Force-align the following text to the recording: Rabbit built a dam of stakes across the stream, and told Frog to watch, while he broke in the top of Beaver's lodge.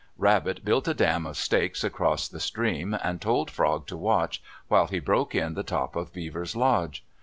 Rabbit 0.17 0.65
built 0.65 0.87
a 0.87 0.95
dam 0.95 1.27
of 1.27 1.37
stakes 1.37 1.83
across 1.83 2.27
the 2.27 2.39
stream, 2.39 2.97
and 3.03 3.21
told 3.21 3.51
Frog 3.51 3.85
to 3.85 3.95
watch, 3.97 4.41
while 4.67 4.87
he 4.87 4.97
broke 4.97 5.35
in 5.35 5.53
the 5.53 5.61
top 5.61 5.95
of 5.95 6.11
Beaver's 6.11 6.55
lodge. 6.55 7.03